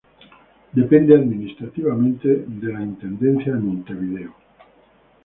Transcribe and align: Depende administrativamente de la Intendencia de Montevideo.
Depende 0.71 1.13
administrativamente 1.13 2.27
de 2.47 2.73
la 2.73 2.81
Intendencia 2.81 3.53
de 3.53 3.59
Montevideo. 3.59 4.33